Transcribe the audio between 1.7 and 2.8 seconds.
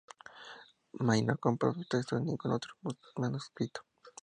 su texto con ningún otro